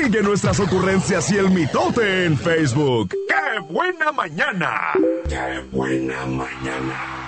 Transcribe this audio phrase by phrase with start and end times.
[0.00, 3.10] Sigue nuestras ocurrencias y el mitote en Facebook.
[3.28, 4.92] ¡Qué buena mañana!
[5.28, 7.21] ¡Qué buena mañana!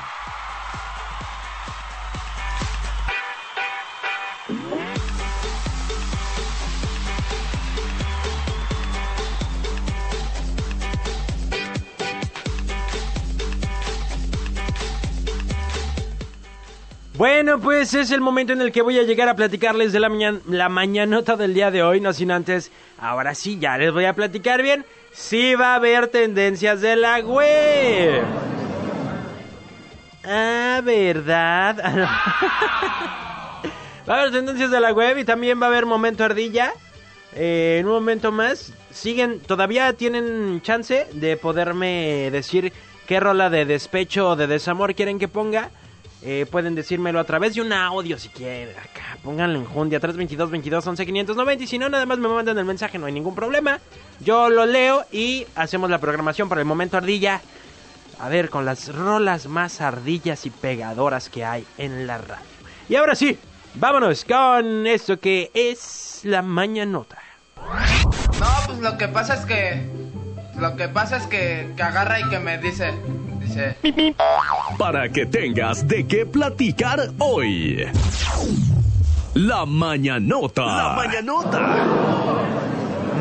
[17.17, 20.09] Bueno, pues es el momento en el que voy a llegar a platicarles de la,
[20.09, 24.07] mañana, la mañanota del día de hoy, no sin antes, ahora sí, ya les voy
[24.07, 28.25] a platicar bien, sí va a haber tendencias de la web.
[30.25, 31.79] Ah, ¿verdad?
[34.09, 36.73] va a haber tendencias de la web y también va a haber momento ardilla.
[37.37, 42.73] Eh, en un momento más, siguen, todavía tienen chance de poderme decir
[43.07, 45.71] qué rola de despecho o de desamor quieren que ponga.
[46.27, 48.75] Eh, pueden decírmelo a través de un audio si quieren.
[48.79, 51.65] Acá, pónganlo en Jundia 322 22 11 590.
[51.65, 53.79] Y si no, nada más me mandan el mensaje, no hay ningún problema.
[54.21, 57.43] Yo lo leo y hacemos la programación para el momento ardilla.
[58.19, 62.47] A ver, con las rolas más ardillas y pegadoras que hay en la radio.
[62.89, 63.39] Y ahora sí,
[63.75, 67.19] vámonos con esto que es la mañanota.
[68.41, 69.91] No, pues lo que pasa es que.
[70.59, 72.95] Lo que pasa es que, que agarra y que me dice.
[73.55, 74.15] Dice.
[74.79, 77.87] Para que tengas de qué platicar hoy.
[79.35, 80.65] La mañanota.
[80.65, 81.77] La mañanota.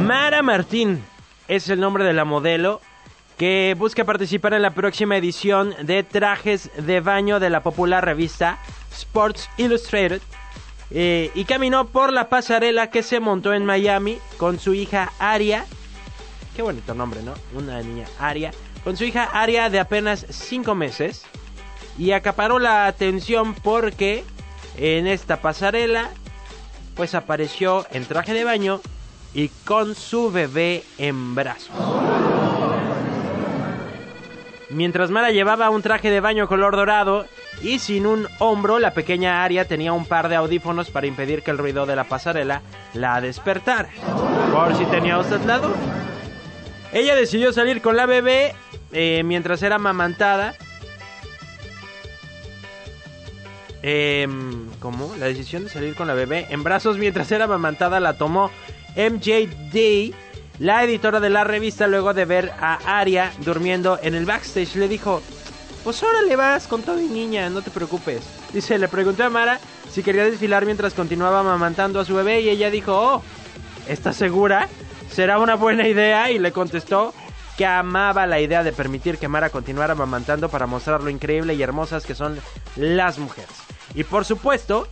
[0.02, 1.04] Mara Martín
[1.48, 2.82] es el nombre de la modelo
[3.38, 8.60] que busca participar en la próxima edición de trajes de baño de la popular revista
[8.92, 10.22] Sports Illustrated
[10.92, 15.66] eh, y caminó por la pasarela que se montó en Miami con su hija Aria.
[16.56, 17.34] Qué bonito nombre, ¿no?
[17.54, 18.52] Una niña Aria.
[18.84, 21.24] Con su hija Aria de apenas 5 meses.
[21.98, 24.24] Y acaparó la atención porque
[24.78, 26.10] en esta pasarela
[26.96, 28.82] pues apareció en traje de baño
[29.34, 31.72] y con su bebé en brazos.
[34.70, 37.26] Mientras Mara llevaba un traje de baño color dorado
[37.62, 41.52] y sin un hombro, la pequeña Aria tenía un par de audífonos para impedir que
[41.52, 43.90] el ruido de la pasarela la despertara.
[44.52, 46.03] Por si tenía usted la duda.
[46.94, 48.54] Ella decidió salir con la bebé
[48.92, 50.54] eh, mientras era amamantada.
[53.82, 55.14] Em, ¿Cómo?
[55.18, 58.52] La decisión de salir con la bebé en brazos mientras era amamantada la tomó
[58.96, 60.14] MJD,
[60.60, 64.76] la editora de la revista, luego de ver a Aria durmiendo en el backstage.
[64.76, 65.22] Le dijo,
[65.84, 68.22] pues órale vas con todo niña, no te preocupes.
[68.54, 69.60] Dice, le preguntó a Mara
[69.92, 73.24] si quería desfilar mientras continuaba amamantando a su bebé y ella dijo, oh,
[73.88, 74.70] ¿estás segura?
[75.14, 76.32] ¿Será una buena idea?
[76.32, 77.14] Y le contestó
[77.56, 81.62] que amaba la idea de permitir que Mara continuara amamantando para mostrar lo increíble y
[81.62, 82.40] hermosas que son
[82.76, 83.56] las mujeres.
[83.94, 84.88] Y por supuesto,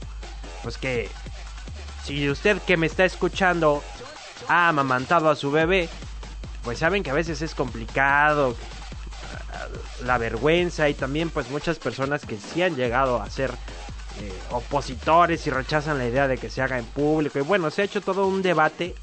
[0.61, 1.09] pues que
[2.03, 3.83] si usted que me está escuchando
[4.47, 5.89] ha amamantado a su bebé,
[6.63, 8.55] pues saben que a veces es complicado,
[10.05, 13.49] la vergüenza y también pues muchas personas que sí han llegado a ser
[14.19, 17.39] eh, opositores y rechazan la idea de que se haga en público.
[17.39, 18.93] Y bueno, se ha hecho todo un debate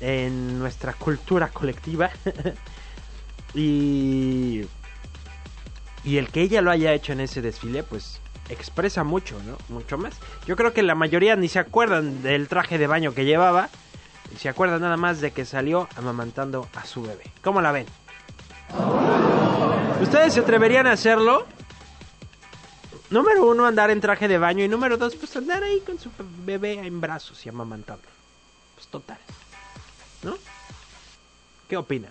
[0.00, 2.10] en nuestra cultura colectiva.
[3.54, 4.62] y,
[6.04, 9.56] y el que ella lo haya hecho en ese desfile, pues expresa mucho, ¿no?
[9.68, 10.14] Mucho más.
[10.46, 13.68] Yo creo que la mayoría ni se acuerdan del traje de baño que llevaba.
[14.32, 17.24] Y se acuerdan nada más de que salió amamantando a su bebé.
[17.42, 17.86] ¿Cómo la ven?
[20.00, 21.46] ¿Ustedes se atreverían a hacerlo?
[23.10, 24.64] Número uno, andar en traje de baño.
[24.64, 26.10] Y número dos, pues andar ahí con su
[26.44, 28.04] bebé en brazos y amamantando.
[28.76, 29.18] Pues total.
[30.22, 30.36] ¿No?
[31.68, 32.10] ¿Qué opinan?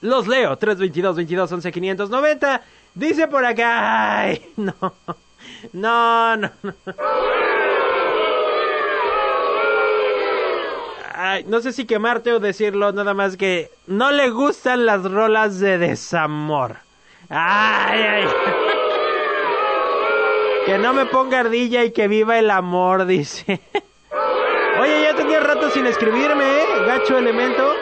[0.00, 0.56] Los leo.
[0.56, 2.62] 322 22 11 590.
[2.94, 4.26] Dice por acá.
[4.56, 4.74] No.
[5.72, 6.74] No, no, no.
[11.46, 15.78] No sé si quemarte o decirlo, nada más que no le gustan las rolas de
[15.78, 16.78] desamor.
[17.28, 18.24] Ay, ay.
[20.66, 23.60] Que no me ponga ardilla y que viva el amor, dice.
[24.80, 26.64] Oye, ya tenía rato sin escribirme, ¿eh?
[26.86, 27.74] Gacho elemento.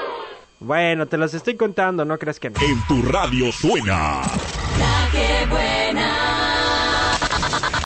[0.59, 2.61] Bueno, te los estoy contando, no creas que no.
[2.61, 4.23] En tu radio suena.
[4.79, 6.18] La que buena.